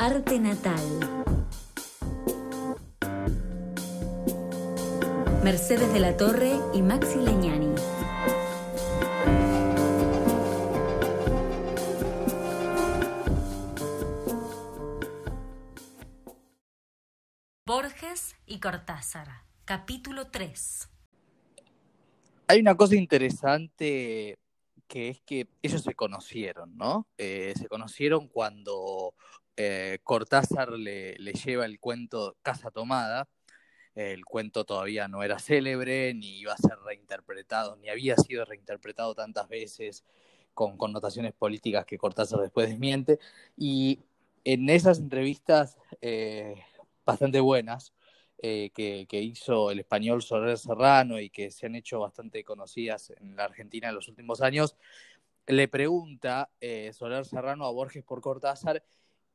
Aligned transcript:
Arte 0.00 0.38
Natal. 0.38 0.80
Mercedes 5.42 5.92
de 5.92 5.98
la 5.98 6.16
Torre 6.16 6.52
y 6.72 6.82
Maxi 6.82 7.18
Leñani. 7.18 7.74
Borges 17.66 18.36
y 18.46 18.60
Cortázar, 18.60 19.26
capítulo 19.64 20.28
3. 20.28 20.88
Hay 22.46 22.60
una 22.60 22.76
cosa 22.76 22.94
interesante 22.94 24.38
que 24.86 25.08
es 25.08 25.20
que 25.22 25.48
ellos 25.60 25.82
se 25.82 25.94
conocieron, 25.94 26.76
¿no? 26.76 27.08
Eh, 27.18 27.52
se 27.56 27.66
conocieron 27.66 28.28
cuando 28.28 29.12
eh, 29.60 29.98
Cortázar 30.04 30.70
le, 30.70 31.16
lleva 31.16 31.66
el 31.66 31.80
cuento 31.80 32.36
Casa 32.42 32.70
Tomada. 32.70 33.28
El 33.96 34.24
cuento 34.24 34.64
todavía 34.64 35.08
no 35.08 35.24
era 35.24 35.40
célebre, 35.40 36.14
ni 36.14 36.38
iba 36.38 36.52
a 36.52 36.56
ser 36.56 36.78
reinterpretado, 36.86 37.76
ni 37.76 37.88
había 37.88 38.16
sido 38.16 38.44
reinterpretado 38.44 39.16
tantas 39.16 39.48
veces 39.48 40.04
con 40.54 40.76
connotaciones 40.76 41.32
políticas 41.34 41.84
que 41.86 41.98
Cortázar 41.98 42.40
después 42.40 42.68
desmiente. 42.68 43.18
Y 43.56 44.00
en 44.44 44.70
esas 44.70 45.00
entrevistas 45.00 45.76
eh, 46.00 46.54
bastante 47.04 47.40
buenas 47.40 47.92
que, 48.40 49.06
que, 49.08 49.20
hizo 49.20 49.72
el 49.72 49.80
español 49.80 50.22
Soler 50.22 50.56
Serrano 50.56 51.18
y 51.18 51.30
que 51.30 51.50
se 51.50 51.66
han 51.66 51.74
hecho 51.74 51.98
bastante 51.98 52.44
conocidas 52.44 53.10
en 53.10 53.34
la 53.34 53.44
Argentina 53.44 53.88
en 53.88 53.96
los 53.96 54.06
últimos 54.06 54.40
años, 54.42 54.76
le 55.48 55.66
pregunta 55.66 56.48
Soler 56.92 57.24
Serrano 57.24 57.66
a 57.66 57.72
Borges 57.72 58.04
por 58.04 58.20
Cortázar 58.20 58.84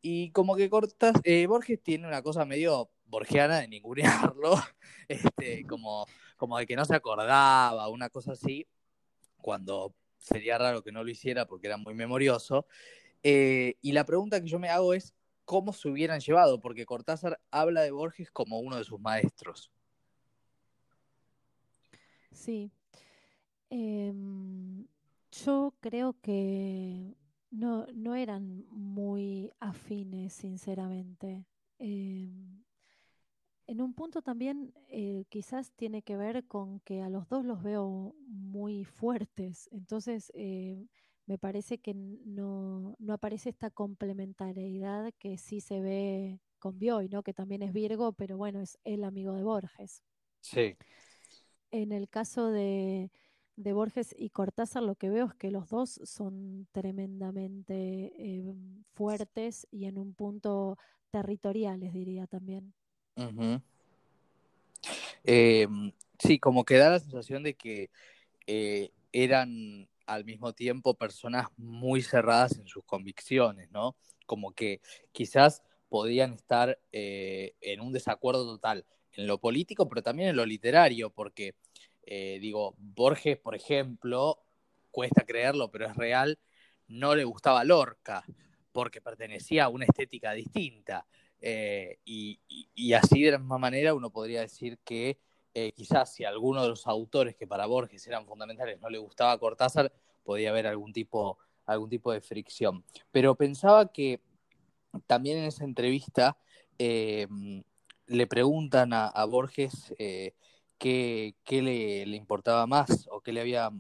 y 0.04 0.32
como 0.32 0.58
que 0.58 0.70
cortas, 0.70 1.14
eh, 1.24 1.48
Borges 1.48 1.82
tiene 1.82 2.06
una 2.06 2.22
cosa 2.22 2.44
medio 2.44 2.92
borgiana 3.06 3.62
de 3.62 3.70
ningunearlo, 3.70 4.56
este, 5.08 5.66
como, 5.66 6.06
como 6.36 6.58
de 6.58 6.68
que 6.68 6.76
no 6.76 6.84
se 6.84 6.94
acordaba, 6.94 7.88
una 7.88 8.10
cosa 8.10 8.34
así, 8.34 8.68
cuando 9.38 9.96
sería 10.20 10.58
raro 10.58 10.84
que 10.84 10.92
no 10.92 11.06
lo 11.06 11.10
hiciera 11.10 11.48
porque 11.48 11.68
era 11.68 11.78
muy 11.78 11.94
memorioso. 11.94 12.68
Eh, 13.24 13.76
y 13.82 13.94
la 13.94 14.04
pregunta 14.04 14.42
que 14.42 14.50
yo 14.50 14.60
me 14.60 14.68
hago 14.68 14.94
es, 14.94 15.14
¿cómo 15.46 15.72
se 15.72 15.88
hubieran 15.88 16.20
llevado? 16.20 16.60
Porque 16.60 16.86
Cortázar 16.86 17.40
habla 17.50 17.82
de 17.82 17.92
Borges 17.92 18.30
como 18.30 18.60
uno 18.60 18.76
de 18.76 18.84
sus 18.84 19.00
maestros. 19.00 19.72
Sí. 22.34 22.72
Em, 23.70 24.86
yo 25.32 25.74
creo 25.80 26.14
que 26.22 27.16
no, 27.54 27.86
no 27.94 28.16
eran 28.16 28.66
muy 28.72 29.52
afines, 29.60 30.34
sinceramente. 30.34 31.46
Em, 31.78 32.64
en 33.68 33.82
un 33.82 33.94
punto 33.94 34.22
también 34.22 34.74
eh, 34.90 35.26
quizás 35.30 35.72
tiene 35.74 36.02
que 36.02 36.18
ver 36.18 36.46
con 36.48 36.80
que 36.80 37.02
a 37.02 37.10
los 37.10 37.30
dos 37.30 37.46
los 37.46 37.62
veo 37.62 38.16
muy 38.26 38.84
fuertes, 38.84 39.70
entonces 39.72 40.32
eh, 40.36 40.88
me 41.28 41.38
parece 41.38 41.78
que 41.78 41.94
no, 41.94 42.96
no, 42.98 43.14
aparece 43.14 43.50
esta 43.50 43.70
complementariedad 43.70 45.14
que 45.20 45.38
sí 45.38 45.62
se 45.62 45.80
ve 45.80 46.42
con 46.60 46.80
Bioy, 46.80 47.08
¿no? 47.08 47.24
que 47.24 47.34
también 47.34 47.62
es 47.62 47.72
Virgo, 47.72 48.14
pero 48.14 48.36
bueno, 48.36 48.62
es 48.62 48.80
el 48.84 49.04
amigo 49.04 49.34
de 49.34 49.44
Borges. 49.44 50.04
Sí. 50.42 50.76
En 51.72 51.92
el 51.92 52.10
caso 52.10 52.50
de, 52.50 53.12
de 53.56 53.74
Borges 53.74 54.16
y 54.18 54.30
Cortázar 54.30 54.84
lo 54.84 54.96
que 54.96 55.10
veo 55.10 55.28
es 55.28 55.36
que 55.36 55.52
los 55.52 55.70
dos 55.70 56.00
son 56.04 56.68
tremendamente 56.72 58.14
eh, 58.18 58.54
fuertes 58.94 59.68
y 59.72 59.86
en 59.86 59.98
un 59.98 60.14
punto 60.14 60.78
territoriales, 61.12 61.94
diría 61.94 62.26
también. 62.28 62.74
Em, 65.24 65.92
sí, 66.20 66.40
como 66.40 66.66
que 66.66 66.78
da 66.78 66.90
la 66.90 67.00
sensación 67.00 67.44
de 67.44 67.54
que 67.54 67.90
eh, 68.48 68.92
eran 69.12 69.88
al 70.06 70.26
mismo 70.26 70.54
tiempo 70.54 70.96
personas 70.96 71.48
muy 71.56 72.02
cerradas 72.02 72.58
en 72.58 72.68
sus 72.68 72.84
convicciones, 72.84 73.72
¿no? 73.72 73.96
Como 74.26 74.54
que 74.54 74.82
quizás 75.12 75.64
podían 75.88 76.34
estar 76.34 76.80
eh, 76.92 77.54
en 77.62 77.80
un 77.80 77.94
desacuerdo 77.94 78.46
total 78.46 78.86
en 79.16 79.28
lo 79.28 79.38
político, 79.38 79.88
pero 79.88 80.02
también 80.02 80.30
en 80.30 80.36
lo 80.36 80.46
literario, 80.46 81.12
porque 81.12 81.54
eh, 82.06 82.40
digo, 82.42 82.76
Borges, 82.78 83.38
por 83.38 83.56
ejemplo, 83.56 84.44
cuesta 84.92 85.26
creerlo, 85.26 85.72
pero 85.72 85.88
es 85.88 85.96
real, 85.96 86.40
no 86.88 87.16
le 87.16 87.24
gustaba 87.24 87.64
Lorca, 87.64 88.24
porque 88.72 89.02
pertenecía 89.02 89.66
a 89.66 89.70
una 89.70 89.86
estética 89.86 90.34
distinta. 90.34 91.06
Eh, 91.40 92.00
y, 92.06 92.40
así 92.94 93.22
de 93.24 93.32
la 93.32 93.38
misma 93.38 93.58
manera 93.58 93.94
uno 93.94 94.10
podría 94.10 94.42
decir 94.42 94.80
que 94.86 95.20
eh, 95.54 95.74
quizás 95.74 96.14
si 96.14 96.24
alguno 96.24 96.62
de 96.64 96.70
los 96.70 96.88
autores 96.88 97.36
que 97.36 97.48
para 97.48 97.66
Borges 97.66 98.08
eran 98.08 98.26
fundamentales 98.26 98.80
no 98.80 98.90
le 98.90 98.98
gustaba 98.98 99.38
Cortázar, 99.38 99.92
podía 100.24 100.52
haber 100.52 100.68
algún 100.68 100.94
tipo, 100.94 101.38
algún 101.66 101.90
tipo 101.90 102.12
de 102.12 102.22
fricción. 102.22 102.84
Pero 103.12 103.36
pensaba 103.36 103.92
que 103.92 104.22
también 105.08 105.38
en 105.38 105.46
esa 105.46 105.64
entrevista 105.64 106.38
le 106.78 108.28
preguntan 108.28 108.94
a, 108.94 109.08
a 109.08 109.26
Borges 109.26 109.94
qué, 110.84 111.62
le, 111.62 112.16
importaba 112.16 112.68
más 112.68 113.08
o 113.10 113.22
qué 113.22 113.32
le 113.32 113.40
había 113.40 113.72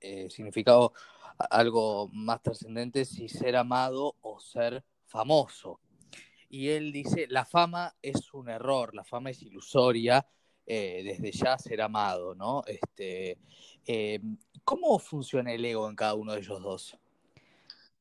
eh, 0.00 0.28
significado 0.28 0.92
algo 1.50 2.08
más 2.12 2.42
trascendente, 2.42 3.06
si 3.06 3.28
ser 3.28 3.56
amado 3.56 4.16
o 4.20 4.38
ser 4.38 4.84
famoso. 5.06 5.80
Y 6.50 6.68
él 6.68 6.92
dice, 6.92 7.26
la 7.30 7.46
fama 7.46 7.96
es 8.02 8.34
un 8.34 8.50
error, 8.50 8.94
la 8.94 9.04
fama 9.04 9.30
es 9.30 9.42
ilusoria, 9.42 10.26
eh, 10.66 11.02
desde 11.02 11.32
ya 11.32 11.56
ser 11.56 11.80
amado, 11.80 12.34
¿no? 12.34 12.62
Este, 12.66 13.38
eh, 13.86 14.20
¿Cómo 14.62 14.98
funciona 14.98 15.52
el 15.52 15.64
ego 15.64 15.88
en 15.88 15.96
cada 15.96 16.14
uno 16.14 16.32
de 16.34 16.40
ellos 16.40 16.62
dos? 16.62 16.98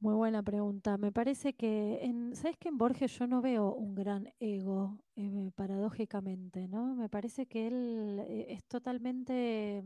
Muy 0.01 0.15
buena 0.15 0.41
pregunta. 0.41 0.97
Me 0.97 1.11
parece 1.11 1.53
que, 1.53 1.99
en, 2.01 2.35
¿sabes 2.35 2.57
que 2.57 2.69
en 2.69 2.77
Borges 2.79 3.19
yo 3.19 3.27
no 3.27 3.39
veo 3.39 3.71
un 3.75 3.93
gran 3.93 4.33
ego, 4.39 4.97
eh, 5.15 5.51
paradójicamente, 5.53 6.67
¿no? 6.67 6.95
Me 6.95 7.07
parece 7.07 7.45
que 7.45 7.67
él 7.67 8.19
eh, 8.27 8.47
es 8.49 8.63
totalmente 8.65 9.83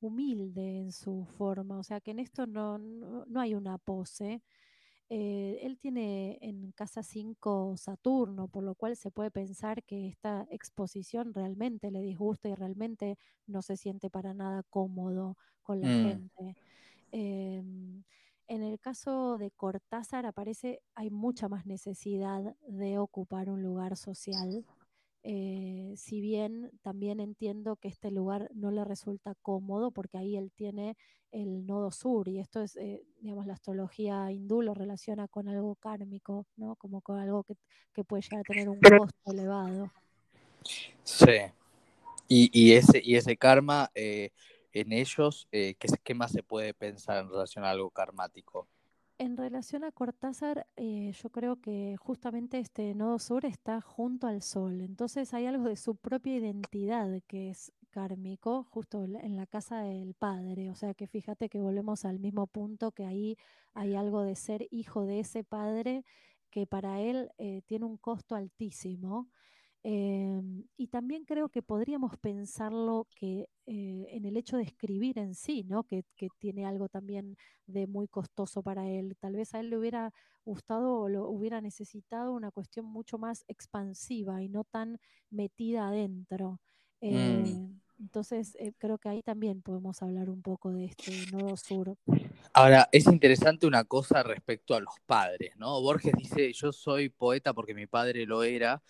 humilde 0.00 0.78
en 0.78 0.92
su 0.92 1.24
forma, 1.36 1.76
o 1.76 1.82
sea 1.82 2.00
que 2.00 2.12
en 2.12 2.20
esto 2.20 2.46
no, 2.46 2.78
no, 2.78 3.40
hay 3.40 3.56
una 3.56 3.78
pose. 3.78 4.44
Eh, 5.08 5.58
él 5.62 5.76
tiene 5.80 6.38
en 6.40 6.70
casa 6.70 7.02
5 7.02 7.76
Saturno, 7.76 8.46
por 8.46 8.62
lo 8.62 8.76
cual 8.76 8.94
se 8.94 9.10
puede 9.10 9.32
pensar 9.32 9.82
que 9.82 10.06
esta 10.06 10.46
exposición 10.50 11.34
realmente 11.34 11.90
le 11.90 12.00
disgusta 12.00 12.48
y 12.48 12.54
realmente 12.54 13.18
no 13.48 13.62
se 13.62 13.76
siente 13.76 14.08
para 14.08 14.34
nada 14.34 14.62
cómodo 14.70 15.36
con 15.64 15.80
la 15.80 15.88
mm. 15.88 16.04
gente. 16.04 16.56
En 18.48 18.62
el 18.62 18.80
caso 18.80 19.36
de 19.36 19.50
Cortázar 19.50 20.24
aparece, 20.24 20.80
hay 20.94 21.10
mucha 21.10 21.48
más 21.48 21.66
necesidad 21.66 22.56
de 22.66 22.98
ocupar 22.98 23.50
un 23.50 23.62
lugar 23.62 23.98
social. 23.98 24.64
Eh, 25.22 25.92
si 25.98 26.22
bien 26.22 26.70
también 26.80 27.20
entiendo 27.20 27.76
que 27.76 27.88
este 27.88 28.10
lugar 28.10 28.50
no 28.54 28.70
le 28.70 28.84
resulta 28.84 29.34
cómodo 29.42 29.90
porque 29.90 30.16
ahí 30.16 30.36
él 30.36 30.50
tiene 30.56 30.96
el 31.30 31.66
nodo 31.66 31.90
sur 31.90 32.26
y 32.28 32.38
esto 32.38 32.62
es, 32.62 32.76
eh, 32.76 33.04
digamos, 33.20 33.46
la 33.46 33.52
astrología 33.52 34.32
hindú 34.32 34.62
lo 34.62 34.72
relaciona 34.72 35.28
con 35.28 35.48
algo 35.48 35.74
kármico, 35.74 36.46
¿no? 36.56 36.76
Como 36.76 37.02
con 37.02 37.18
algo 37.18 37.44
que, 37.44 37.54
puede 38.04 38.22
llegar 38.22 38.40
a 38.40 38.44
tener 38.44 38.68
un 38.70 38.80
costo 38.80 39.30
elevado. 39.30 39.90
Sí. 41.04 41.52
Y, 42.28 42.72
ese, 42.72 43.00
y 43.02 43.16
ese 43.16 43.36
karma 43.36 43.90
eh, 43.94 44.30
en 44.80 44.92
ellos, 44.92 45.48
eh, 45.52 45.76
¿qué, 45.76 46.14
más 46.14 46.32
se 46.32 46.42
puede 46.42 46.74
pensar 46.74 47.18
en 47.18 47.30
relación 47.30 47.64
a 47.64 47.70
algo 47.70 47.90
karmático? 47.90 48.68
En 49.18 49.36
relación 49.36 49.82
a 49.82 49.90
Cortázar, 49.90 50.66
eh, 50.76 51.12
yo 51.20 51.30
creo 51.30 51.60
que 51.60 51.96
justamente 51.98 52.60
este 52.60 52.94
nodo 52.94 53.18
sur 53.18 53.44
está 53.44 53.80
junto 53.80 54.28
al 54.28 54.42
sol, 54.42 54.80
entonces 54.80 55.34
hay 55.34 55.46
algo 55.46 55.64
de 55.64 55.76
su 55.76 55.96
propia 55.96 56.36
identidad 56.36 57.20
que 57.26 57.50
es 57.50 57.72
kármico, 57.90 58.64
justo 58.70 59.02
en 59.02 59.36
la 59.36 59.46
casa 59.46 59.80
del 59.80 60.14
padre, 60.14 60.70
o 60.70 60.76
sea 60.76 60.94
que 60.94 61.08
fíjate 61.08 61.48
que 61.48 61.60
volvemos 61.60 62.04
al 62.04 62.20
mismo 62.20 62.46
punto, 62.46 62.92
que 62.92 63.06
ahí 63.06 63.36
hay 63.74 63.96
algo 63.96 64.22
de 64.22 64.36
ser 64.36 64.68
hijo 64.70 65.04
de 65.04 65.20
ese 65.20 65.42
padre 65.42 66.04
que 66.50 66.66
para 66.66 67.00
él 67.00 67.30
eh, 67.38 67.62
tiene 67.66 67.86
un 67.86 67.96
costo 67.96 68.34
altísimo 68.34 69.28
Em, 69.90 70.64
y 70.76 70.88
también 70.88 71.24
creo 71.24 71.48
que 71.48 71.62
podríamos 71.62 72.18
pensarlo 72.18 73.06
que 73.16 73.48
eh, 73.64 74.06
en 74.10 74.26
el 74.26 74.36
hecho 74.36 74.58
de 74.58 74.64
escribir 74.64 75.18
en 75.18 75.34
sí, 75.34 75.64
¿no? 75.64 75.84
Que, 75.84 76.04
que, 76.14 76.28
tiene 76.38 76.66
algo 76.66 76.90
también 76.90 77.38
de 77.66 77.86
muy 77.86 78.06
costoso 78.06 78.62
para 78.62 78.86
él. 78.86 79.16
Tal 79.18 79.34
vez 79.34 79.54
a 79.54 79.60
él 79.60 79.70
le 79.70 79.78
hubiera 79.78 80.12
gustado 80.44 80.94
o 80.94 81.08
lo 81.08 81.30
hubiera 81.30 81.62
necesitado 81.62 82.34
una 82.34 82.50
cuestión 82.50 82.84
mucho 82.84 83.16
más 83.16 83.46
expansiva 83.48 84.42
y 84.42 84.50
no 84.50 84.64
tan 84.64 85.00
metida 85.30 85.88
adentro. 85.88 86.60
Mm. 87.00 87.06
Eh, 87.06 87.68
Entonces, 87.98 88.56
eh, 88.60 88.74
creo 88.76 88.98
que 88.98 89.08
ahí 89.08 89.22
también 89.22 89.62
podemos 89.62 90.02
hablar 90.02 90.28
un 90.28 90.42
poco 90.42 90.70
de 90.70 90.84
este 90.84 91.12
nodo 91.32 91.56
sur. 91.56 91.96
Ahora, 92.52 92.90
es 92.92 93.06
interesante 93.06 93.66
una 93.66 93.84
cosa 93.84 94.22
respecto 94.22 94.74
a 94.74 94.80
los 94.80 95.00
padres, 95.06 95.56
¿no? 95.56 95.80
Borges 95.80 96.12
dice, 96.12 96.52
yo 96.52 96.72
soy 96.72 97.08
poeta 97.08 97.54
porque 97.54 97.72
mi 97.72 97.86
padre 97.86 98.26
lo 98.26 98.42
era, 98.42 98.82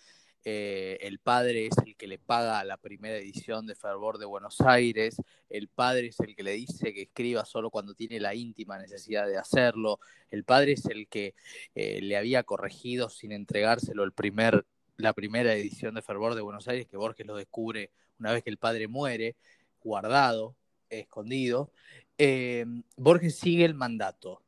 eh, 0.51 0.97
el 1.01 1.19
padre 1.19 1.67
es 1.67 1.77
el 1.85 1.95
que 1.95 2.07
le 2.07 2.17
paga 2.17 2.63
la 2.63 2.77
primera 2.77 3.15
edición 3.17 3.67
de 3.67 3.75
Fervor 3.75 4.17
de 4.17 4.25
Buenos 4.25 4.59
Aires, 4.61 5.21
el 5.47 5.67
padre 5.67 6.07
es 6.07 6.19
el 6.21 6.35
que 6.35 6.41
le 6.41 6.53
dice 6.53 6.91
que 6.91 7.03
escriba 7.03 7.45
solo 7.45 7.69
cuando 7.69 7.93
tiene 7.93 8.19
la 8.19 8.33
íntima 8.33 8.79
necesidad 8.79 9.27
de 9.27 9.37
hacerlo, 9.37 9.99
el 10.31 10.43
padre 10.43 10.71
es 10.71 10.87
el 10.87 11.07
que 11.07 11.35
eh, 11.75 12.01
le 12.01 12.17
había 12.17 12.41
corregido 12.41 13.09
sin 13.09 13.31
entregárselo 13.31 14.03
el 14.03 14.11
primer, 14.11 14.65
la 14.97 15.13
primera 15.13 15.53
edición 15.53 15.93
de 15.93 16.01
Fervor 16.01 16.33
de 16.33 16.41
Buenos 16.41 16.67
Aires, 16.67 16.87
que 16.87 16.97
Borges 16.97 17.27
lo 17.27 17.35
descubre 17.35 17.91
una 18.17 18.31
vez 18.31 18.41
que 18.41 18.49
el 18.49 18.57
padre 18.57 18.87
muere, 18.87 19.35
guardado, 19.83 20.55
escondido. 20.89 21.71
Eh, 22.17 22.65
Borges 22.97 23.37
sigue 23.37 23.65
el 23.65 23.75
mandato, 23.75 24.41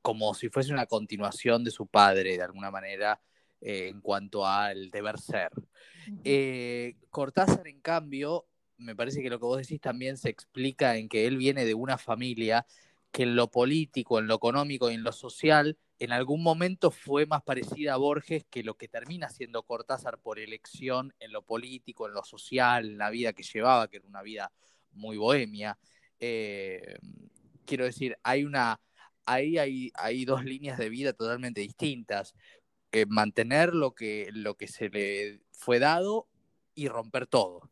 como 0.00 0.32
si 0.32 0.48
fuese 0.48 0.72
una 0.72 0.86
continuación 0.86 1.64
de 1.64 1.70
su 1.70 1.86
padre, 1.86 2.38
de 2.38 2.42
alguna 2.42 2.70
manera 2.70 3.20
eh, 3.66 3.88
en 3.88 4.02
cuanto 4.02 4.46
al 4.46 4.90
deber 4.90 5.18
ser. 5.18 5.50
Eh, 6.22 6.96
Cortázar, 7.08 7.66
en 7.66 7.80
cambio, 7.80 8.46
me 8.76 8.94
parece 8.94 9.22
que 9.22 9.30
lo 9.30 9.38
que 9.38 9.46
vos 9.46 9.56
decís 9.56 9.80
también 9.80 10.18
se 10.18 10.28
explica 10.28 10.98
en 10.98 11.08
que 11.08 11.26
él 11.26 11.38
viene 11.38 11.64
de 11.64 11.72
una 11.72 11.96
familia 11.96 12.66
que 13.10 13.22
en 13.22 13.36
lo 13.36 13.50
político, 13.50 14.18
en 14.18 14.26
lo 14.26 14.34
económico 14.34 14.90
y 14.90 14.94
en 14.94 15.02
lo 15.02 15.12
social, 15.12 15.78
en 15.98 16.12
algún 16.12 16.42
momento 16.42 16.90
fue 16.90 17.24
más 17.24 17.42
parecida 17.42 17.94
a 17.94 17.96
Borges 17.96 18.44
que 18.50 18.62
lo 18.62 18.76
que 18.76 18.86
termina 18.86 19.30
siendo 19.30 19.62
Cortázar 19.62 20.18
por 20.18 20.38
elección 20.38 21.14
en 21.18 21.32
lo 21.32 21.40
político, 21.40 22.06
en 22.06 22.12
lo 22.12 22.22
social, 22.22 22.84
en 22.84 22.98
la 22.98 23.08
vida 23.08 23.32
que 23.32 23.44
llevaba, 23.44 23.88
que 23.88 23.96
era 23.96 24.06
una 24.06 24.20
vida 24.20 24.52
muy 24.92 25.16
bohemia. 25.16 25.78
Eh, 26.20 26.98
quiero 27.64 27.86
decir, 27.86 28.18
hay 28.22 28.44
una, 28.44 28.78
ahí 29.24 29.56
hay, 29.56 29.90
hay 29.94 30.26
dos 30.26 30.44
líneas 30.44 30.76
de 30.76 30.90
vida 30.90 31.14
totalmente 31.14 31.62
distintas 31.62 32.34
mantener 33.08 33.74
lo 33.74 33.94
que, 33.94 34.28
lo 34.32 34.56
que 34.56 34.68
se 34.68 34.88
le 34.88 35.40
fue 35.52 35.78
dado 35.78 36.28
y 36.74 36.88
romper 36.88 37.26
todo. 37.26 37.70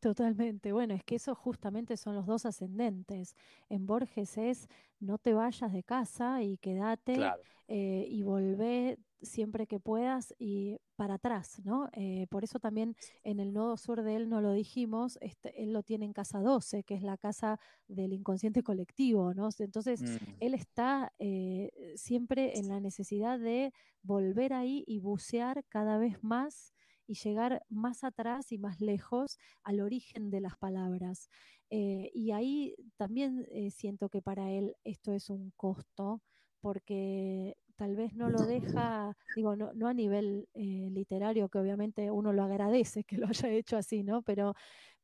Totalmente. 0.00 0.72
Bueno, 0.72 0.94
es 0.94 1.02
que 1.02 1.16
eso 1.16 1.34
justamente 1.34 1.96
son 1.96 2.14
los 2.14 2.26
dos 2.26 2.46
ascendentes. 2.46 3.34
En 3.68 3.86
Borges 3.86 4.38
es 4.38 4.68
no 5.00 5.18
te 5.18 5.34
vayas 5.34 5.72
de 5.72 5.82
casa 5.82 6.42
y 6.42 6.56
quédate 6.58 7.18
eh, 7.66 8.06
y 8.08 8.22
volvé 8.22 8.98
siempre 9.22 9.66
que 9.66 9.80
puedas 9.80 10.34
y 10.38 10.78
para 10.96 11.14
atrás, 11.14 11.60
¿no? 11.64 11.88
Eh, 11.92 12.26
por 12.30 12.44
eso 12.44 12.58
también 12.58 12.96
en 13.22 13.40
el 13.40 13.52
nodo 13.52 13.76
sur 13.76 14.02
de 14.02 14.16
él 14.16 14.28
no 14.28 14.40
lo 14.40 14.52
dijimos, 14.52 15.18
este, 15.20 15.62
él 15.62 15.72
lo 15.72 15.82
tiene 15.82 16.04
en 16.04 16.12
casa 16.12 16.40
12, 16.40 16.84
que 16.84 16.94
es 16.94 17.02
la 17.02 17.16
casa 17.16 17.58
del 17.86 18.12
inconsciente 18.12 18.62
colectivo, 18.62 19.34
¿no? 19.34 19.48
Entonces, 19.58 20.02
mm. 20.02 20.16
él 20.40 20.54
está 20.54 21.12
eh, 21.18 21.70
siempre 21.96 22.58
en 22.58 22.68
la 22.68 22.80
necesidad 22.80 23.38
de 23.38 23.72
volver 24.02 24.52
ahí 24.52 24.84
y 24.86 25.00
bucear 25.00 25.64
cada 25.68 25.98
vez 25.98 26.22
más 26.22 26.74
y 27.06 27.14
llegar 27.14 27.64
más 27.68 28.04
atrás 28.04 28.52
y 28.52 28.58
más 28.58 28.80
lejos 28.80 29.38
al 29.62 29.80
origen 29.80 30.30
de 30.30 30.40
las 30.40 30.56
palabras. 30.58 31.28
Eh, 31.70 32.10
y 32.14 32.32
ahí 32.32 32.74
también 32.96 33.46
siento 33.70 34.08
que 34.08 34.20
para 34.20 34.50
él 34.50 34.76
esto 34.84 35.12
es 35.12 35.30
un 35.30 35.52
costo, 35.56 36.22
porque 36.60 37.56
tal 37.78 37.94
vez 37.94 38.12
no 38.14 38.28
lo 38.28 38.44
deja, 38.44 39.16
digo, 39.36 39.54
no, 39.54 39.72
no 39.72 39.86
a 39.86 39.94
nivel 39.94 40.48
eh, 40.54 40.88
literario, 40.90 41.48
que 41.48 41.58
obviamente 41.58 42.10
uno 42.10 42.32
lo 42.32 42.42
agradece 42.42 43.04
que 43.04 43.16
lo 43.16 43.28
haya 43.28 43.48
hecho 43.50 43.76
así, 43.76 44.02
¿no? 44.02 44.22
Pero, 44.22 44.54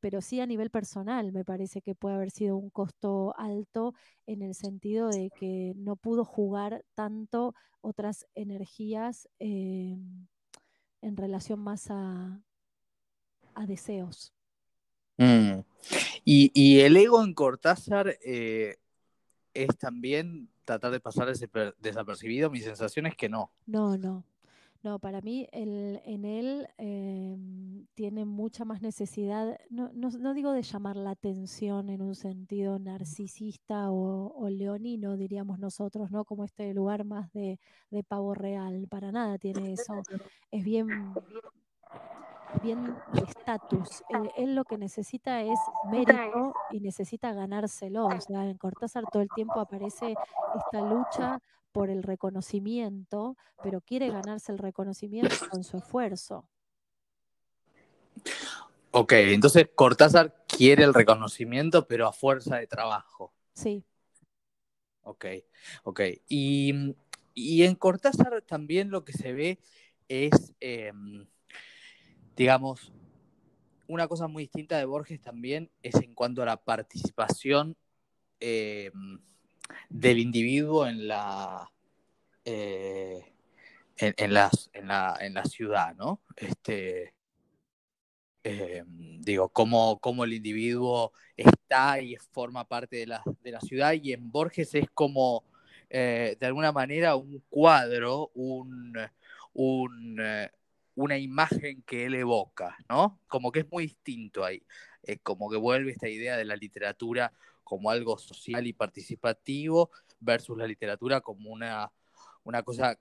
pero 0.01 0.21
sí 0.21 0.41
a 0.41 0.45
nivel 0.45 0.69
personal 0.69 1.31
me 1.31 1.45
parece 1.45 1.81
que 1.81 1.95
puede 1.95 2.15
haber 2.15 2.31
sido 2.31 2.57
un 2.57 2.69
costo 2.69 3.33
alto 3.37 3.93
en 4.27 4.41
el 4.41 4.53
sentido 4.55 5.09
de 5.09 5.31
que 5.31 5.73
no 5.77 5.95
pudo 5.95 6.25
jugar 6.25 6.83
tanto 6.95 7.55
otras 7.79 8.25
energías 8.35 9.29
eh, 9.39 9.97
en 11.01 11.17
relación 11.17 11.61
más 11.61 11.87
a, 11.89 12.41
deseos. 13.67 14.33
Mm. 15.17 15.61
Y, 16.25 16.79
el 16.81 16.97
ego 16.97 17.23
en 17.23 17.33
Cortázar 17.33 18.17
eh, 18.25 18.75
es 19.55 19.75
también 19.77 20.49
tratar 20.65 20.91
de 20.91 20.99
pasar 20.99 21.27
desapercibido. 21.79 22.51
Mi 22.51 22.59
sensación 22.59 23.07
es 23.07 23.15
que 23.15 23.29
no. 23.29 23.51
No, 23.65 23.97
no. 23.97 24.23
No, 24.83 24.99
para 24.99 25.19
mí 25.21 25.47
el, 25.51 25.99
en 26.05 26.25
él 26.25 26.67
em, 26.77 27.87
tiene 27.95 28.23
mucha 28.23 28.65
más 28.65 28.83
necesidad, 28.83 29.57
no, 29.71 29.89
no, 29.91 30.33
digo 30.35 30.51
de 30.51 30.61
llamar 30.61 30.95
la 30.95 31.09
atención 31.09 31.89
en 31.89 32.03
un 32.03 32.13
sentido 32.13 32.77
narcisista 32.77 33.89
o, 33.89 34.47
leonino, 34.47 35.17
diríamos 35.17 35.57
nosotros, 35.57 36.11
¿no? 36.11 36.23
Como 36.23 36.45
este 36.45 36.71
lugar 36.75 37.03
más 37.03 37.33
de, 37.33 37.59
de 37.89 38.03
pavo 38.03 38.35
real, 38.35 38.85
para 38.87 39.11
nada 39.11 39.39
tiene 39.39 39.73
eso. 39.73 40.03
Es 40.51 40.63
bien 40.63 40.87
bien 42.61 42.95
estatus. 43.13 44.01
Eh, 44.09 44.31
él 44.37 44.55
lo 44.55 44.63
que 44.63 44.77
necesita 44.77 45.41
es 45.41 45.59
mérito 45.89 46.53
y 46.71 46.79
necesita 46.79 47.33
ganárselo. 47.33 48.07
O 48.07 48.21
sea, 48.21 48.47
en 48.47 48.57
Cortázar 48.57 49.05
todo 49.11 49.21
el 49.21 49.29
tiempo 49.35 49.59
aparece 49.59 50.15
esta 50.55 50.81
lucha 50.81 51.39
por 51.71 51.89
el 51.89 52.03
reconocimiento, 52.03 53.35
pero 53.61 53.81
quiere 53.81 54.09
ganarse 54.09 54.51
el 54.51 54.57
reconocimiento 54.57 55.35
con 55.49 55.63
su 55.63 55.77
esfuerzo. 55.77 56.47
Ok, 58.91 59.11
entonces 59.11 59.67
Cortázar 59.75 60.45
quiere 60.47 60.85
el 60.85 60.93
reconocimiento, 60.93 61.85
pero 61.85 62.07
a 62.07 62.13
fuerza 62.13 62.55
de 62.55 62.67
trabajo. 62.67 63.33
Sí. 63.53 63.83
Ok, 65.03 65.25
ok. 65.83 66.01
Y, 66.29 66.95
en 67.35 67.75
Cortázar 67.75 68.41
también 68.43 68.89
lo 68.89 69.03
que 69.03 69.11
se 69.11 69.33
ve 69.33 69.59
es 70.07 70.53
em, 70.61 71.27
digamos, 72.35 72.91
una 73.87 74.07
cosa 74.07 74.27
muy 74.27 74.43
distinta 74.43 74.77
de 74.77 74.85
Borges 74.85 75.21
también 75.21 75.69
es 75.81 75.95
en 75.95 76.13
cuanto 76.13 76.41
a 76.41 76.45
la 76.45 76.57
participación 76.57 77.77
eh, 78.39 78.91
del 79.89 80.19
individuo 80.19 80.87
en 80.87 81.07
la, 81.07 81.71
eh, 82.43 83.33
en, 83.97 84.33
las, 84.33 84.69
en, 84.73 84.87
la, 84.87 85.17
en, 85.19 85.33
la, 85.33 85.45
ciudad, 85.45 85.95
¿no? 85.95 86.21
Este, 86.35 87.13
eh, 88.43 88.83
digo, 89.19 89.49
cómo, 89.49 89.99
cómo, 89.99 90.23
el 90.23 90.33
individuo 90.33 91.13
está 91.37 91.99
y 92.01 92.15
forma 92.15 92.67
parte 92.67 92.97
de 92.97 93.07
la, 93.07 93.23
de 93.43 93.51
la 93.51 93.61
ciudad 93.61 93.93
y 93.93 94.13
en 94.13 94.31
Borges 94.31 94.75
es 94.75 94.89
como, 94.93 95.43
de 95.89 96.37
alguna 96.41 96.71
manera, 96.73 97.15
un 97.15 97.41
cuadro, 97.49 98.29
un, 98.33 98.97
un 99.53 100.19
una 100.95 101.17
imagen 101.17 101.83
que 101.83 102.05
él 102.05 102.15
evoca, 102.15 102.77
¿no? 102.89 103.19
Como 103.27 103.51
que 103.51 103.59
es 103.59 103.71
muy 103.71 103.83
distinto 103.83 104.43
ahí. 104.43 104.63
Es 105.03 105.19
como 105.21 105.49
que 105.49 105.57
vuelve 105.57 105.91
esta 105.91 106.09
idea 106.09 106.37
de 106.37 106.45
la 106.45 106.55
literatura 106.55 107.31
como 107.63 107.89
algo 107.89 108.17
social 108.17 108.65
y 108.67 108.73
participativo 108.73 109.91
versus 110.19 110.57
la 110.57 110.67
literatura 110.67 111.21
como 111.21 111.49
una, 111.49 111.91
una 112.43 112.63
cosa 112.63 112.97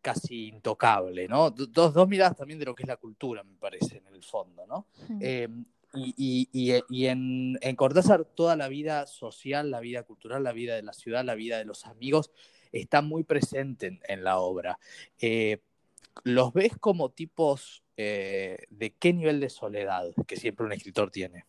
casi 0.00 0.48
intocable, 0.48 1.28
¿no? 1.28 1.50
Dos, 1.50 1.94
dos 1.94 2.08
miradas 2.08 2.36
también 2.36 2.58
de 2.58 2.66
lo 2.66 2.74
que 2.74 2.82
es 2.82 2.88
la 2.88 2.96
cultura, 2.96 3.42
me 3.42 3.56
parece, 3.56 3.98
en 3.98 4.14
el 4.14 4.22
fondo, 4.22 4.66
¿no? 4.66 4.86
Eh, 5.20 5.48
y, 5.94 6.48
y, 6.52 6.82
y 6.90 7.06
en, 7.06 7.58
en, 7.60 7.76
Cortázar 7.76 8.24
toda 8.24 8.56
la 8.56 8.68
vida 8.68 9.06
social, 9.06 9.70
la 9.70 9.80
vida 9.80 10.02
cultural, 10.02 10.42
la 10.42 10.52
vida 10.52 10.74
de 10.74 10.82
la 10.82 10.92
ciudad, 10.92 11.24
la 11.24 11.34
vida 11.34 11.58
de 11.58 11.64
los 11.64 11.86
amigos 11.86 12.32
está 12.72 13.02
muy 13.02 13.24
presente 13.24 14.00
en, 14.06 14.24
la 14.24 14.38
obra. 14.38 14.78
Eh, 15.18 15.60
¿los 16.22 16.52
ves 16.52 16.76
como 16.78 17.10
tipos 17.10 17.82
eh, 17.96 18.58
de 18.70 18.92
qué 18.92 19.12
nivel 19.12 19.40
de 19.40 19.50
soledad 19.50 20.12
que 20.26 20.36
siempre 20.36 20.66
un 20.66 20.72
escritor 20.72 21.10
tiene? 21.10 21.44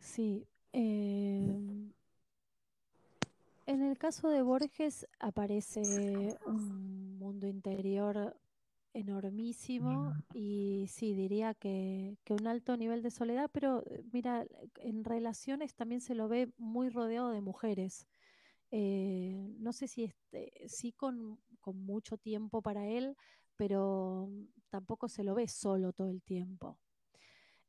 Sí. 0.00 0.46
Em, 0.72 1.92
en 3.66 3.82
el 3.82 3.98
caso 3.98 4.28
de 4.28 4.42
Borges 4.42 5.06
aparece 5.18 6.36
un 6.46 7.18
mundo 7.18 7.46
interior 7.46 8.36
enormísimo 8.94 10.14
y 10.34 10.86
sí, 10.88 11.14
diría 11.14 11.54
que, 11.54 12.16
que, 12.24 12.34
un 12.34 12.46
alto 12.46 12.76
nivel 12.76 13.02
de 13.02 13.10
soledad, 13.10 13.50
pero 13.52 13.82
eh, 13.86 14.02
mira, 14.12 14.44
en 14.76 15.04
relaciones 15.04 15.74
también 15.74 16.00
se 16.00 16.14
lo 16.14 16.28
ve 16.28 16.50
muy 16.58 16.90
rodeado 16.90 17.30
de 17.30 17.40
mujeres. 17.40 18.06
Eh, 18.70 19.54
no 19.58 19.72
sé 19.72 19.86
si 19.86 20.04
este, 20.04 20.52
sí 20.66 20.92
con, 20.92 21.38
mucho 21.70 22.16
tiempo 22.16 22.62
para 22.62 22.88
él, 22.88 23.16
pero 23.56 24.28
tampoco 24.70 25.08
se 25.08 25.22
lo 25.22 25.34
ve 25.34 25.46
solo 25.48 25.92
todo 25.92 26.08
el 26.08 26.22
tiempo. 26.22 26.78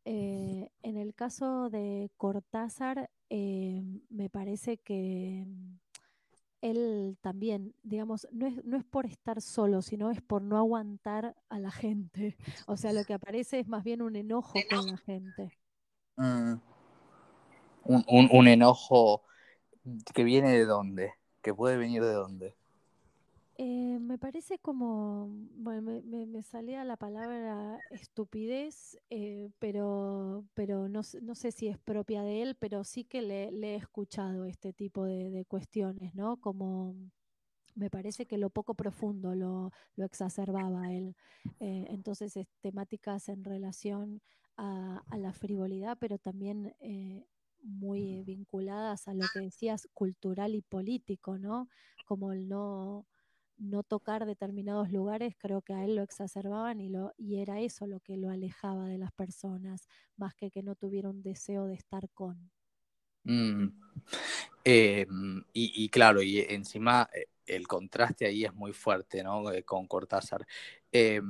Eh, 0.06 0.70
en 0.82 0.98
el 0.98 1.14
caso 1.14 1.70
de 1.70 2.12
Cortázar, 2.18 3.10
eh, 3.30 3.84
me 4.10 4.30
parece 4.30 4.78
que 4.78 5.46
él 6.62 7.18
también, 7.22 7.76
digamos, 7.84 8.28
no 8.32 8.48
es, 8.48 8.64
no 8.64 8.78
es 8.78 8.84
por 8.86 9.06
estar 9.06 9.42
solo, 9.42 9.82
sino 9.82 10.12
es 10.12 10.22
por 10.22 10.42
no 10.42 10.58
aguantar 10.58 11.36
a 11.50 11.60
la 11.60 11.72
gente. 11.72 12.38
O 12.68 12.78
sea, 12.78 12.94
lo 12.94 13.04
que 13.04 13.14
aparece 13.14 13.60
es 13.60 13.68
más 13.68 13.84
bien 13.84 14.02
un 14.02 14.16
enojo 14.16 14.54
con 14.70 14.88
la 14.88 14.98
gente. 14.98 15.58
Mm. 16.16 16.54
Un, 17.86 18.06
un, 18.08 18.30
un 18.32 18.48
enojo 18.48 19.24
que 20.14 20.24
viene 20.24 20.52
de 20.52 20.66
dónde, 20.66 21.14
que 21.42 21.54
puede 21.54 21.78
venir 21.78 22.02
de 22.02 22.14
dónde. 22.14 22.56
Eh, 23.66 23.98
me 24.02 24.18
parece 24.18 24.60
como, 24.60 25.30
bueno, 25.56 26.02
me, 26.04 26.44
salía 26.44 26.84
la 26.84 26.98
palabra 26.98 27.80
estupidez, 27.92 29.00
eh, 29.10 29.52
pero, 29.58 30.44
pero 30.54 30.90
no, 30.90 31.00
no 31.22 31.36
sé 31.36 31.54
si 31.54 31.70
es 31.70 31.78
propia 31.78 32.24
de 32.24 32.42
él, 32.42 32.56
pero 32.60 32.84
sí 32.84 33.06
que 33.06 33.22
le, 33.22 33.48
he 33.48 33.76
escuchado 33.76 34.44
este 34.44 34.74
tipo 34.74 35.06
de, 35.06 35.46
cuestiones, 35.48 36.14
¿no? 36.14 36.42
Como 36.42 36.94
me 37.76 37.90
parece 37.90 38.26
que 38.26 38.38
lo 38.38 38.50
poco 38.50 38.74
profundo 38.74 39.34
lo, 39.34 39.72
lo 39.96 40.06
exacerbaba 40.06 40.92
él. 40.92 41.16
Eh, 41.62 41.86
entonces, 41.88 42.36
es 42.36 42.48
temáticas 42.60 43.30
en 43.30 43.46
relación 43.46 44.22
a, 44.58 45.02
la 45.18 45.32
frivolidad, 45.32 45.98
pero 46.02 46.18
también 46.18 46.76
muy 47.62 48.24
vinculadas 48.26 49.08
a 49.08 49.14
lo 49.14 49.24
que 49.34 49.40
decías, 49.40 49.88
cultural 49.94 50.54
y 50.54 50.62
político, 50.62 51.38
¿no? 51.38 51.70
Como 52.06 52.34
el 52.34 52.50
no, 52.50 53.06
no 53.58 53.84
tocar 53.84 54.26
determinados 54.26 54.92
lugares, 54.92 55.36
creo 55.38 55.62
que 55.62 55.74
a 55.74 55.84
él 55.86 55.96
lo 55.96 56.04
exacerbaban 56.04 56.82
y, 56.82 56.90
lo, 56.90 57.14
y 57.18 57.40
era 57.40 57.60
eso 57.62 57.88
lo 57.88 58.00
que 58.02 58.18
lo 58.18 58.30
alejaba 58.30 58.88
de 58.88 58.98
las 59.00 59.12
personas, 59.14 59.88
más 60.18 60.36
que 60.36 60.52
que 60.52 60.64
no 60.64 60.76
tuviera 60.76 61.10
un 61.10 61.24
deseo 61.24 61.66
de 61.68 61.76
estar 61.76 62.10
con. 62.12 62.52
Mm. 63.26 63.68
Eh, 64.66 65.06
y, 65.54 65.86
y 65.86 65.90
claro, 65.90 66.22
y 66.22 66.40
encima 66.42 67.10
eh, 67.14 67.28
el 67.46 67.68
contraste 67.68 68.26
ahí 68.26 68.46
es 68.46 68.54
muy 68.54 68.74
fuerte, 68.74 69.24
¿no? 69.24 69.52
Eh, 69.52 69.64
Con 69.64 69.88
Cortázar, 69.88 70.46
Eh, 70.92 71.22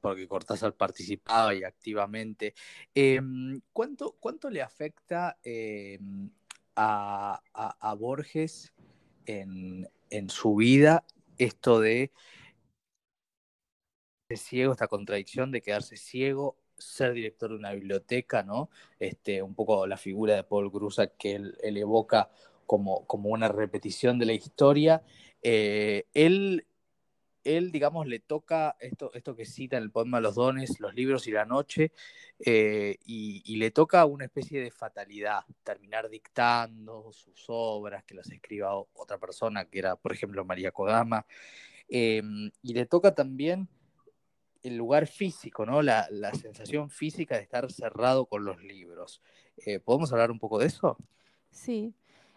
porque 0.00 0.28
Cortázar 0.28 0.74
participaba 0.76 1.54
y 1.54 1.64
activamente. 1.64 2.54
¿cuánto, 3.72 4.16
¿Cuánto 4.20 4.50
le 4.50 4.62
afecta 4.62 5.38
a, 6.76 7.40
a- 7.54 7.76
a 7.80 7.94
Borges 7.94 8.72
en, 9.26 9.88
en 10.10 10.30
su 10.30 10.56
vida 10.56 11.04
esto 11.38 11.80
de 11.80 12.12
ciego, 14.36 14.72
esta 14.72 14.88
contradicción 14.88 15.50
de 15.50 15.62
quedarse 15.62 15.96
ciego, 15.96 16.56
ser 16.78 17.12
director 17.12 17.50
de 17.50 17.56
una 17.56 17.72
biblioteca, 17.72 18.42
¿no? 18.42 18.70
Este, 18.98 19.42
un 19.42 19.54
poco 19.54 19.86
la 19.86 19.96
figura 19.96 20.34
de 20.34 20.44
Paul 20.44 20.70
Grusak 20.70 21.16
que 21.16 21.34
él, 21.36 21.56
evoca 21.62 22.30
como, 22.66 23.06
como 23.06 23.30
una 23.30 23.48
repetición 23.48 24.18
de 24.18 24.26
la 24.26 24.32
historia. 24.32 25.02
Eh, 25.42 26.06
él, 26.14 26.66
él, 27.44 27.72
digamos, 27.72 28.06
le 28.06 28.20
toca 28.20 28.76
esto, 28.80 29.12
esto 29.14 29.34
que 29.34 29.44
cita 29.44 29.76
en 29.76 29.84
el 29.84 29.90
poema 29.90 30.20
Los 30.20 30.34
dones, 30.34 30.80
los 30.80 30.94
libros 30.94 31.26
y 31.26 31.32
la 31.32 31.44
noche, 31.44 31.92
eh, 32.38 32.96
y, 33.04 33.56
le 33.56 33.70
toca 33.70 34.04
una 34.04 34.24
especie 34.24 34.60
de 34.60 34.70
fatalidad, 34.70 35.40
terminar 35.62 36.08
dictando 36.08 37.12
sus 37.12 37.44
obras, 37.48 38.04
que 38.04 38.14
las 38.14 38.30
escriba 38.30 38.74
otra 38.94 39.18
persona, 39.18 39.64
que 39.66 39.78
era, 39.78 39.96
por 39.96 40.12
ejemplo, 40.12 40.44
María 40.44 40.72
Kodama, 40.72 41.26
eh, 41.88 42.22
y 42.62 42.74
le 42.74 42.86
toca 42.86 43.14
también 43.14 43.68
el 44.62 44.76
lugar 44.76 45.06
físico, 45.06 45.66
¿no? 45.66 45.82
La, 45.82 46.06
la 46.10 46.32
sensación 46.34 46.88
física 46.90 47.36
de 47.36 47.42
estar 47.42 47.70
cerrado 47.70 48.26
con 48.26 48.44
los 48.44 48.62
libros. 48.62 49.20
Eh, 49.66 49.80
¿Podemos 49.80 50.12
hablar 50.12 50.30
un 50.30 50.38
poco 50.38 50.58
de 50.58 50.66
eso? 50.66 50.96
Sí, 51.50 51.94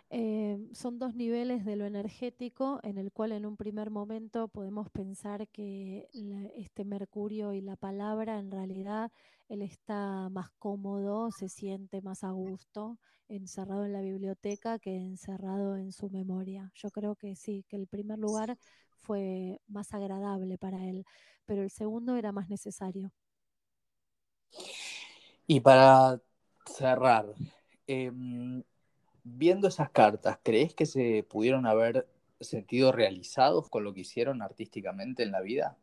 eh, 0.09 0.57
son 0.73 0.99
dos 0.99 1.15
niveles 1.15 1.65
de 1.65 1.75
lo 1.75 1.85
energético 1.85 2.79
en 2.83 2.97
el 2.97 3.11
cual 3.11 3.31
en 3.33 3.45
un 3.45 3.57
primer 3.57 3.89
momento 3.91 4.47
podemos 4.47 4.89
pensar 4.89 5.47
que 5.49 6.09
la- 6.13 6.45
este 6.55 6.85
Mercurio 6.85 7.53
y 7.53 7.61
la 7.61 7.75
palabra 7.75 8.39
en 8.39 8.51
realidad 8.51 9.11
él 9.49 9.61
está 9.61 10.29
más 10.29 10.49
cómodo, 10.59 11.31
se 11.31 11.49
siente 11.49 12.01
más 12.01 12.23
a 12.23 12.31
gusto 12.31 12.97
encerrado 13.27 13.85
en 13.85 13.93
la 13.93 14.01
biblioteca 14.01 14.79
que 14.79 14.95
encerrado 14.97 15.77
en 15.77 15.91
su 15.91 16.09
memoria. 16.09 16.71
Yo 16.75 16.91
creo 16.91 17.15
que 17.15 17.35
sí, 17.35 17.65
que 17.67 17.75
el 17.77 17.87
primer 17.87 18.19
lugar 18.19 18.57
fue 18.97 19.61
más 19.67 19.93
agradable 19.93 20.57
para 20.57 20.83
él, 20.85 21.05
pero 21.45 21.63
el 21.63 21.69
segundo 21.71 22.15
era 22.17 22.31
más 22.31 22.49
necesario. 22.49 23.11
Y 25.47 25.59
para 25.59 26.19
cerrar, 26.65 27.27
eh, 27.87 28.11
viendo 29.25 29.67
esas 29.67 29.89
cartas, 29.91 30.39
¿crees 30.43 30.73
que 30.75 30.85
se 30.87 31.23
pudieron 31.29 31.67
haber 31.67 32.07
sentido 32.41 32.93
realizados 32.93 33.69
con 33.69 33.83
lo 33.83 33.93
que 33.93 34.01
hicieron 34.01 34.41
artísticamente 34.41 35.23
en 35.23 35.31
la 35.33 35.41
vida? 35.41 35.77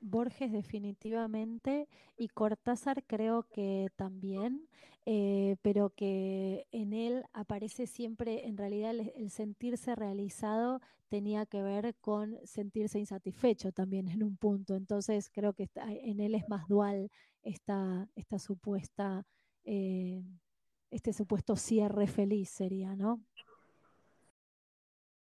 Borges 0.00 0.52
definitivamente 0.52 1.88
y 2.16 2.28
Cortázar 2.28 3.04
creo 3.06 3.44
que 3.50 3.88
también, 3.96 4.68
eh, 5.06 5.56
pero 5.62 5.90
que 5.90 6.66
en 6.72 6.92
él 6.92 7.24
aparece 7.32 7.86
siempre, 7.86 8.46
en 8.46 8.56
realidad 8.56 8.90
el, 8.92 9.30
sentirse 9.30 9.94
realizado 9.96 10.80
tenía 11.08 11.46
que 11.46 11.62
ver 11.62 11.94
con 12.00 12.38
sentirse 12.44 12.98
insatisfecho 12.98 13.72
también 13.72 14.08
en 14.08 14.22
un 14.22 14.36
punto. 14.36 14.76
Entonces 14.76 15.30
creo 15.30 15.54
que 15.54 15.64
está- 15.64 15.92
en 15.92 16.20
él 16.20 16.34
es 16.34 16.48
más 16.48 16.68
dual 16.68 17.10
esta, 17.42 18.08
esta 18.16 18.38
supuesta, 18.38 19.24
eh, 19.64 20.22
este 20.90 21.12
supuesto 21.12 21.56
cierre 21.56 22.06
feliz 22.06 22.50
sería, 22.50 22.96
¿no? 22.96 23.22